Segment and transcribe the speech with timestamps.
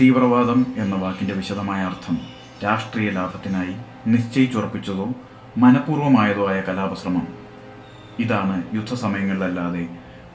[0.00, 2.18] തീവ്രവാദം എന്ന വാക്കിന്റെ വിശദമായ അർത്ഥം
[2.64, 3.74] രാഷ്ട്രീയ ലാഭത്തിനായി
[4.06, 5.08] നിശ്ചയിച്ചുറപ്പിച്ചതോ
[5.56, 7.28] മനഃപൂർവമായതോ ആയ കലാപശ്രമം.
[8.18, 9.88] ഇതാണ് യുദ്ധസമയങ്ങളിലല്ലാതെ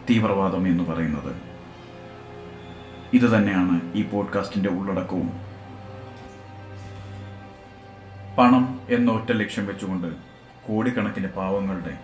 [0.10, 1.36] തീവ്രവാദം എന്ന് പറയുന്നത്.
[3.14, 5.30] ഇത് തന്നെയാണ് ഈ പോഡ്കാസ്റ്റിന്റെ ഉള്ളടക്കവും.
[8.38, 10.08] പണം എന്ന ഒറ്റ ലക്ഷ്യം വെച്ചുകൊണ്ട്
[10.68, 11.98] കോടിക്കണക്കിന് പാവങ്ങളുടെ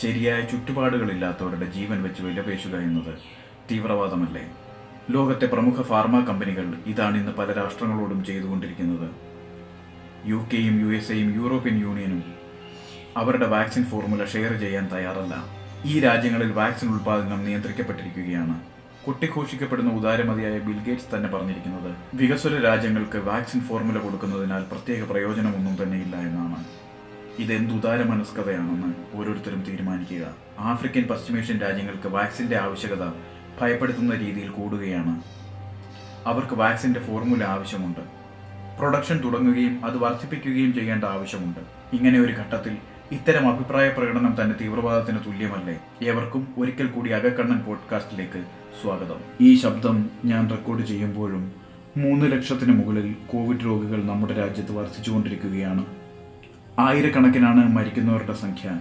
[0.00, 3.18] ശരിയായ ചുറ്റുപാടുകളില്ലാത്തവരുടെ ജീവൻ വെച്ച് വിലപേശുക എന്നത്
[3.70, 4.50] തീവ്രവാദമല്ലേ?
[5.10, 9.10] ലോകത്തെ പ്രമുഖ ഫാർമ കമ്പനികൾ ഇതാണ് ഇന്ന് പല രാഷ്ട്രങ്ങളോടും ചെയ്തുകൊണ്ടിരിക്കുന്നത്.
[10.26, 12.24] യു കെയും യു എസ് എയും യൂറോപ്യൻ യൂണിയനും
[13.16, 15.44] അവരുടെ വാക്സിൻ ഫോർമുല ഷെയർ ചെയ്യാൻ തയ്യാറല്ല.
[15.84, 18.60] ഈ രാജ്യങ്ങളിൽ വാക്സിൻ ഉൽപാദനം നിയന്ത്രിക്കപ്പെട്ടിരിക്കുകയാണ്.
[19.04, 26.64] കൊട്ടിഘോഷിക്കപ്പെടുന്ന ഉദാരമതിയായ ബിൽഗേറ്റ്സ് തന്നെ പറഞ്ഞിരിക്കുന്നത് വികസ്വര രാജ്യങ്ങൾക്ക് വാക്സിൻ ഫോർമുല കൊടുക്കുന്നതിനാൽ പ്രത്യേക പ്രയോജനമൊന്നും തന്നെ ഇല്ല എന്നാണ്.
[27.38, 30.26] ഇതെന്ത് ഉദാര ഉദാരമനസ്കതയാണെന്ന് ഓരോരുത്തരും തീരുമാനിക്കുക.
[30.58, 33.04] ആഫ്രിക്കൻ പശ്ചിമേഷ്യൻ രാജ്യങ്ങൾക്ക് വാക്സിന്റെ ആവശ്യകത
[33.60, 35.22] ഭയപ്പെടുത്തുന്ന രീതിയിൽ കൂടുകയാണ്.
[36.26, 38.00] അവർക്ക് വാക്സിന്റെ ഫോർമുല ആവശ്യമുണ്ട്.
[38.78, 41.60] പ്രൊഡക്ഷൻ തുടങ്ങുകയും അത് വർദ്ധിപ്പിക്കുകയും ചെയ്യേണ്ട ആവശ്യമുണ്ട്.
[41.96, 42.76] ഇങ്ങനെ ഒരു ഘട്ടത്തിൽ
[43.12, 45.80] ഇത്തരം അഭിപ്രായ പ്രകടനം തന്നെ തീവ്രവാദത്തിന് തുല്യമല്ലേ?
[46.02, 48.44] ഏവർക്കും ഒരിക്കൽ കൂടി അകക്കണ്ണൻ പോഡ്കാസ്റ്റിലേക്ക്
[48.82, 49.20] സ്വാഗതം.
[49.40, 51.52] ഈ ശബ്ദം ഞാൻ റെക്കോർഡ് ചെയ്യുമ്പോഴും
[51.96, 55.84] മൂന്ന് ലക്ഷത്തിന് മുകളിൽ കോവിഡ് രോഗികൾ നമ്മുടെ രാജ്യത്ത് വർദ്ധിച്ചുകൊണ്ടിരിക്കുകയാണ്.
[56.78, 58.80] ആയിരക്കണക്കിനാണ് മരിക്കുന്നവരുടെ സംഖ്യ.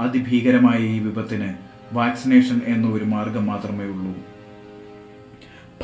[0.00, 4.12] അതിഭീകരമായ ഈ വിപത്തിന് വാക്സിനേഷൻ എന്ന ഒരു മാർഗം മാത്രമേ ഉള്ളൂ.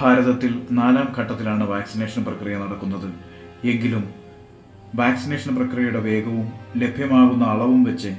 [0.00, 3.08] ഭാരതത്തിൽ നാലാം ഘട്ടത്തിലാണ് വാക്സിനേഷൻ പ്രക്രിയ നടക്കുന്നത്.
[3.72, 4.04] എങ്കിലും
[4.94, 8.12] വാക്സിനേഷൻ പ്രക്രിയയുടെ വേഗവും ലഭ്യമാകുന്ന അളവും വെച്ച്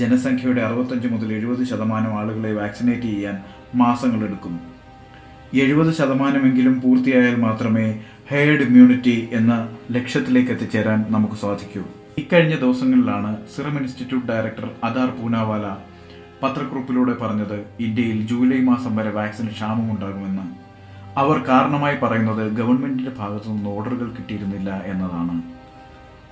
[0.00, 3.36] ജനസംഖ്യയുടെ അറുപത്തഞ്ച് മുതൽ എഴുപത് ശതമാനം ആളുകളെ വാക്സിനേറ്റ് ചെയ്യാൻ
[3.74, 4.54] മാസങ്ങളെടുക്കും
[5.62, 7.86] എഴുപത് ശതമാനമെങ്കിലും പൂർത്തിയായാൽ മാത്രമേ
[8.30, 9.52] ഹെയർഡ് ഇമ്മ്യൂണിറ്റി എന്ന
[9.90, 11.82] ലക്ഷ്യത്തിലേക്ക് എത്തിച്ചേരാൻ നമുക്ക് സാധിക്കൂ.
[12.18, 15.66] ഇക്കഴിഞ്ഞ ദിവസങ്ങളിലാണ് Serum Institute director Adar Poonawalla
[16.42, 20.42] പത്രക്കുറിപ്പിലൂടെ പറഞ്ഞത് ഇന്ത്യയിൽ ജൂലൈ മാസം വരെ വാക്സിന് ക്ഷാമമുണ്ടാകുമെന്ന്.
[21.18, 25.42] അവർ കാരണമായി പറയുന്നത് ഗവൺമെന്റിന്റെ ഭാഗത്തു നിന്ന് ഓർഡറുകൾ കിട്ടിയിരുന്നില്ല എന്നതാണ്.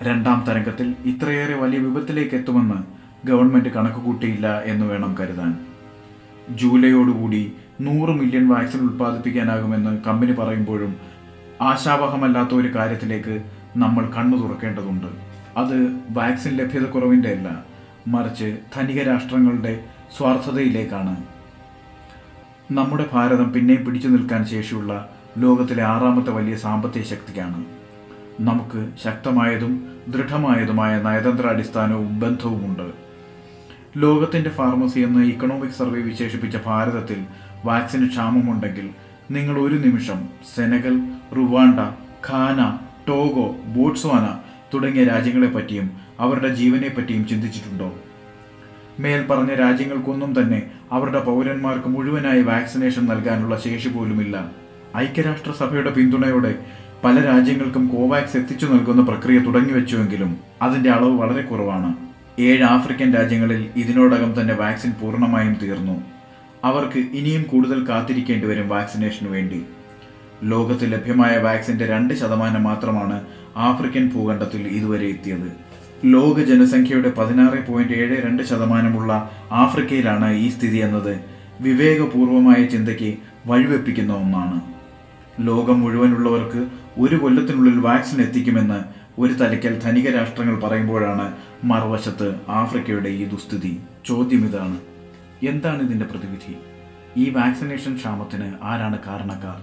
[0.03, 2.79] രണ്ടാം തരംഗത്തിൽ ഇത്രയേറെ വലിയ വിപത്തിലേക്ക് എത്തുമെന്ന്
[3.27, 5.59] ഗവൺമെന്റ് കണക്കുകൂട്ടിയില്ല എന്ന് വേണം കരുതാൻ.
[6.57, 10.97] ജൂലൈയോടുകൂടി നൂറ് മില്യൺ വാക്സിൻ ഉൽപ്പാദിപ്പിക്കാനാകുമെന്ന് കമ്പനി പറയുമ്പോഴും
[11.61, 13.43] ആശാവഹമല്ലാത്ത ഒരു കാര്യത്തിലേക്ക്
[13.77, 15.07] നമ്മൾ കണ്ണു തുറക്കേണ്ടതുണ്ട്.
[15.57, 15.77] അത്
[16.11, 17.65] വാക്സിൻ ലഭ്യത കുറവിന്റെ അല്ല
[18.09, 19.85] മറിച്ച് ധനിക രാഷ്ട്രങ്ങളുടെ
[20.17, 21.17] സ്വാർത്ഥതയിലേക്കാണ്.
[22.73, 27.65] നമ്മുടെ ഭാരതം പിന്നെയും പിടിച്ചു നിൽക്കാൻ ശേഷിയുള്ള ലോകത്തിലെ ആറാമത്തെ വലിയ സാമ്പത്തിക ശക്തിക്കാണ്.
[28.41, 32.93] നമുക്ക് ശക്തമായതും ദൃഢമായതുമായ നയതന്ത്ര അടിസ്ഥാനവും ബന്ധവുമുണ്ട്.
[33.97, 37.25] ലോകത്തിന്റെ ഫാർമസി എന്ന് ഇക്കണോമിക് സർവേ വിശേഷിപ്പിച്ച ഭാരതത്തിൽ
[37.65, 38.91] വാക്സിന് ക്ഷാമമുണ്ടെങ്കിൽ
[39.31, 41.01] നിങ്ങൾ ഒരു നിമിഷം Senegal
[41.37, 41.81] Rwanda
[42.31, 42.79] Ghana
[43.09, 44.39] Togo Botswana
[44.75, 45.91] തുടങ്ങിയ രാജ്യങ്ങളെ പറ്റിയും
[46.21, 47.95] അവരുടെ ജീവനെ പറ്റിയും ചിന്തിച്ചിട്ടുണ്ടോ?
[49.01, 50.63] മേൽ പറഞ്ഞ രാജ്യങ്ങൾക്കൊന്നും തന്നെ
[50.93, 54.51] അവരുടെ പൗരന്മാർക്ക് മുഴുവനായി വാക്സിനേഷൻ നൽകാനുള്ള ശേഷി പോലുമില്ല.
[54.97, 56.55] ഐക്യരാഷ്ട്രസഭയുടെ പിന്തുണയോടെ
[57.05, 61.91] പല രാജ്യങ്ങൾക്കും കോവാക്സ് എത്തിച്ചു നൽകുന്ന പ്രക്രിയ തുടങ്ങിവെച്ചുവെങ്കിലും അതിന്റെ അളവ് വളരെ കുറവാണ്.
[62.41, 65.97] ഏഴ് ആഫ്രിക്കൻ രാജ്യങ്ങളിൽ ഇതിനോടകം തന്നെ വാക്സിൻ പൂർണമായും തീർന്നു.
[66.65, 69.63] അവർക്ക് ഇനിയും കൂടുതൽ കാത്തിരിക്കേണ്ടി വരും വാക്സിനേഷനു വേണ്ടി.
[70.45, 73.17] ലോകത്ത് ലഭ്യമായ വാക്സിന്റെ രണ്ട് ശതമാനം മാത്രമാണ്
[73.57, 75.70] ആഫ്രിക്കൻ ഭൂഖണ്ഡത്തിൽ ഇതുവരെ എത്തിയത്.
[76.05, 81.21] ലോക ജനസംഖ്യയുടെ പതിനാറ് പോയിന്റ് ഏഴ് രണ്ട് ശതമാനമുള്ള ആഫ്രിക്കയിലാണ് ഈ സ്ഥിതി എന്നത്.
[81.61, 83.17] വിവേകപൂർവമായ ചിന്തയ്ക്ക്
[83.47, 84.61] വഴിവെപ്പിക്കുന്ന ഒന്നാണ്.
[85.41, 86.69] ലോകം മുഴുവനുള്ളവർക്ക്
[86.99, 88.81] ഒരു കൊല്ലത്തിനുള്ളിൽ വാക്സിൻ എത്തിക്കുമെന്ന്
[89.21, 93.79] ഒരു തലയ്ക്കൽ ധനിക രാഷ്ട്രങ്ങൾ പറയുമ്പോഴാണ് മറുവശത്ത് ആഫ്രിക്കയുടെ ഈ ദുസ്ഥിതി.
[94.07, 94.79] ചോദ്യം ഇതാണ്.
[95.43, 96.57] എന്താണ് ഇതിന്റെ പ്രതിവിധി?
[97.17, 99.57] ഈ വാക്സിനേഷൻ ക്ഷാമത്തിന് ആരാണ് കാരണക്കാർ?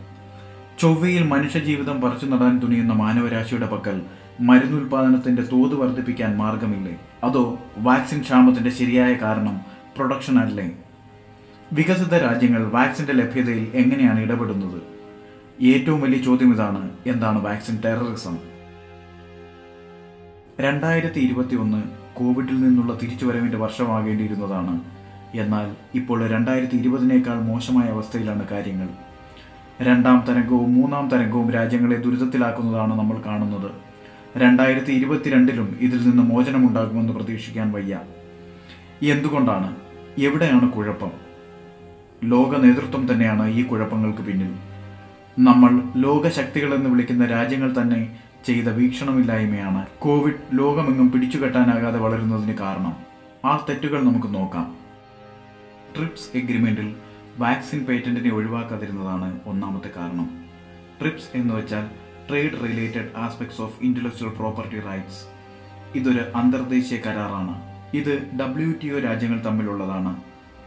[0.79, 4.01] ചൊവ്വയിൽ മനുഷ്യജീവിതം പറിച്ചു നടാൻ തുനിയുന്ന മാനവരാശിയുടെ പക്കൽ
[4.39, 6.99] മരുന്നുൽപാദനത്തിന്റെ തോത് വർദ്ധിപ്പിക്കാൻ മാർഗമില്ലേ?
[7.23, 9.61] അതോ വാക്സിൻ ക്ഷാമത്തിന്റെ ശരിയായ കാരണം
[9.95, 10.71] പ്രൊഡക്ഷൻ അല്ലേ?
[11.73, 14.81] വികസിത രാജ്യങ്ങൾ വാക്സിന്റെ ലഭ്യതയിൽ എങ്ങനെയാണ് ഇടപെടുന്നത്?
[15.61, 18.37] ഏറ്റവും വലിയ ചോദ്യം ഇതാണ് എന്താണ് വാക്സിൻ ടെററിസം?
[20.59, 21.83] രണ്ടായിരത്തി ഇരുപത്തി ഒന്ന്
[22.13, 24.81] കോവിഡിൽ നിന്നുള്ള തിരിച്ചുവരവിന്റെ വർഷമാകേണ്ടിയിരുന്നതാണ്.
[25.35, 28.87] എന്നാൽ ഇപ്പോൾ രണ്ടായിരത്തി ഇരുപതിനേക്കാൾ മോശമായ അവസ്ഥയിലാണ് കാര്യങ്ങൾ.
[29.81, 33.87] രണ്ടാം തരംഗവും മൂന്നാം തരംഗവും രാജ്യങ്ങളെ ദുരിതത്തിലാക്കുന്നതാണ് നമ്മൾ കാണുന്നത്.
[34.37, 38.01] രണ്ടായിരത്തി ഇരുപത്തിരണ്ടിലും ഇതിൽ നിന്ന് മോചനമുണ്ടാകുമെന്ന് പ്രതീക്ഷിക്കാൻ വയ്യ.
[39.01, 39.75] എന്തുകൊണ്ടാണ്?
[40.17, 41.11] എവിടെയാണ് കുഴപ്പം?
[42.23, 44.55] ലോക നേതൃത്വം തന്നെയാണ് ഈ കുഴപ്പങ്ങൾക്ക് പിന്നിൽ.
[45.39, 49.85] നമ്മൾ ലോകശക്തികൾ എന്ന് വിളിക്കുന്ന രാജ്യങ്ങൾ തന്നെ ചെയ്ത വീക്ഷണമില്ലായ്മയാണ്.
[49.99, 52.95] കോവിഡ് ലോകമെങ്ങും പിടിച്ചുകെട്ടാനാകാതെ വളരുന്നതിന് കാരണം.
[53.45, 54.75] ആ തെറ്റുകൾ നമുക്ക് നോക്കാം.
[55.97, 56.95] ട്രിപ്സ് എഗ്രിമെന്റിൽ
[57.37, 60.29] വാക്സിൻ പേറ്റന്റിനെ ഒഴിവാക്കാതിരുന്നതാണ് ഒന്നാമത്തെ കാരണം.
[61.01, 65.23] ട്രിപ്സ് എന്ന് വെച്ചാൽ trade related aspects of intellectual property rights
[65.97, 67.61] ഇതൊരു അന്തർദേശീയ കരാറാണ്.
[67.93, 70.21] ഇത് ഡബ്ല്യു ടി ഒ രാജ്യങ്ങൾ തമ്മിലുള്ളതാണ്.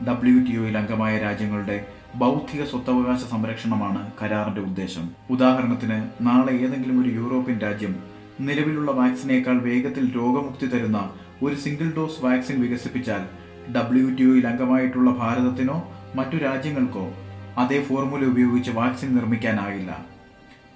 [0.09, 5.11] ഡബ്ല്യു ടി ഒയിൽ അംഗമായ രാജ്യങ്ങളുടെ ബൗദ്ധിക സ്വത്തവകാശ സംരക്ഷണമാണ് കരാറിന്റെ ഉദ്ദേശം.
[5.31, 8.03] ഉദാഹരണത്തിന് നാളെ ഏതെങ്കിലും ഒരു യൂറോപ്യൻ രാജ്യം
[8.41, 11.11] നിലവിലുള്ള വാക്സിനേക്കാൾ വേഗത്തിൽ രോഗമുക്തി തരുന്ന
[11.43, 13.23] ഒരു സിംഗിൾ ഡോസ് വാക്സിൻ വികസിപ്പിച്ചാൽ
[13.73, 17.13] ഡബ്ല്യു ടി ഒയിൽ അംഗമായിട്ടുള്ള ഭാരതത്തിനോ മറ്റു രാജ്യങ്ങൾക്കോ
[17.59, 20.07] അതേ ഫോർമുല ഉപയോഗിച്ച് വാക്സിൻ നിർമ്മിക്കാനാകില്ല.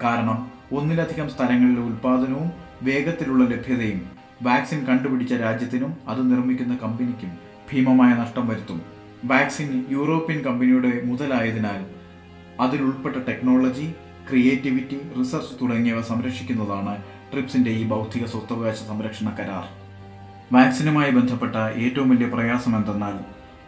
[0.03, 2.53] കാരണം ഒന്നിലധികം സ്ഥലങ്ങളിലെ ഉൽപാദനവും
[2.83, 4.07] വേഗത്തിലുള്ള ലഭ്യതയും
[4.43, 7.33] വാക്സിൻ കണ്ടുപിടിച്ച രാജ്യത്തിനും അത് നിർമ്മിക്കുന്ന കമ്പനിക്കും
[7.73, 8.83] ഭീമമായ നഷ്ടം വരുത്തും.
[9.25, 11.87] വാക്സിൻ യൂറോപ്യൻ കമ്പനിയുടെ മുതലായതിനാൽ
[12.61, 13.95] അതിലുൾപ്പെട്ട ടെക്നോളജി
[14.31, 17.03] ക്രിയേറ്റിവിറ്റി റിസർച്ച് തുടങ്ങിയവ സംരക്ഷിക്കുന്നതാണ്
[17.33, 19.65] ട്രിപ്സിന്റെ ഈ ബൗദ്ധിക സ്വത്തവകാശ സംരക്ഷണ കരാർ.
[20.53, 23.17] വാക്സിനുമായി ബന്ധപ്പെട്ട ഏറ്റവും വലിയ പ്രയാസം എന്തെന്നാൽ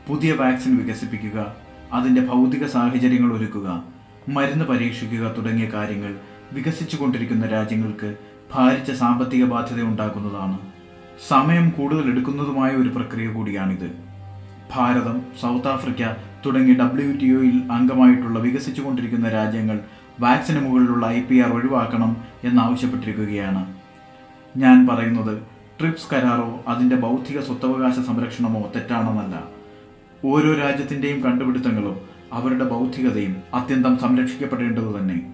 [0.08, 1.56] പുതിയ വാക്സിൻ വികസിപ്പിക്കുക
[1.92, 3.84] അതിന്റെ ഭൗതിക സാഹചര്യങ്ങൾ ഒരുക്കുക
[4.28, 6.16] മരുന്ന് പരീക്ഷിക്കുക തുടങ്ങിയ കാര്യങ്ങൾ
[6.52, 8.16] വികസിച്ചുകൊണ്ടിരിക്കുന്ന രാജ്യങ്ങൾക്ക്
[8.54, 10.58] ഭാരിച്ച സാമ്പത്തിക ബാധ്യത ഉണ്ടാക്കുന്നതാണ്
[11.28, 13.90] സമയം കൂടുതൽ എടുക്കുന്നതുമായ ഒരു പ്രക്രിയ കൂടിയാണിത്.
[14.74, 16.12] ഭാരതം സൗത്ത് ആഫ്രിക്ക
[16.46, 19.80] തുടങ്ങി ഡബ്ല്യു ടി ഒയിൽ അംഗമായിട്ടുള്ള വികസിച്ചുകൊണ്ടിരിക്കുന്ന രാജ്യങ്ങൾ
[20.20, 23.74] വാക്സിന് മുകളിലുള്ള ഐ പി ആർ ഒഴിവാക്കണം എന്നാവശ്യപ്പെട്ടിരിക്കുകയാണ്.
[24.56, 25.42] ഞാൻ പറയുന്നത്
[25.80, 29.44] ട്രിപ്സ് കരാറോ അതിന്റെ ബൗദ്ധിക സ്വത്തവകാശ സംരക്ഷണമോ തെറ്റാണെന്നല്ല.
[30.24, 32.00] ഓരോ രാജ്യത്തിന്റെയും കണ്ടുപിടുത്തങ്ങളും
[32.32, 35.32] അവരുടെ ബൗദ്ധികതയും അത്യന്തം സംരക്ഷിക്കപ്പെടേണ്ടത് തന്നെ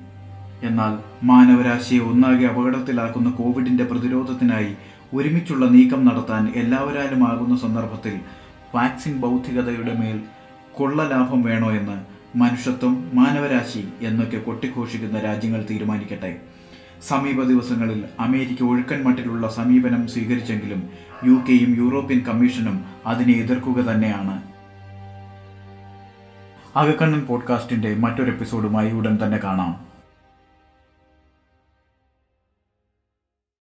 [0.62, 4.75] എന്നാൽ മാനവരാശിയെ ഒന്നാകെ അപകടത്തിലാക്കുന്ന കോവിഡിന്റെ പ്രതിരോധത്തിനായി
[5.14, 8.20] ഒരുമിച്ചുള്ള നീക്കം നടത്താൻ എല്ലാവരാലും ആകുന്ന സന്ദർഭത്തിൽ
[8.75, 10.20] വാക്സിൻ ബൗദ്ധികതയുടെ മേൽ
[10.75, 16.37] കൊള്ള ലാഭം വേണോ എന്ന് മനുഷ്യത്വം മാനവരാശി എന്നൊക്കെ കൊട്ടിഘോഷിക്കുന്ന രാജ്യങ്ങൾ തീരുമാനിക്കട്ടെ.
[17.09, 20.88] സമീപ ദിവസങ്ങളിൽ അമേരിക്ക ഒഴുക്കൻ മട്ടിലുള്ള സമീപനം സ്വീകരിച്ചെങ്കിലും
[21.25, 24.43] യു കെയും യൂറോപ്യൻ കമ്മീഷനും അതിനെ എതിർക്കുക തന്നെയാണ്.
[26.79, 29.91] അകക്കണ്ണൻ പോഡ്കാസ്റ്റിന്റെ മറ്റൊരു എപ്പിസോഡുമായി ഉടൻ തന്നെ കാണാം.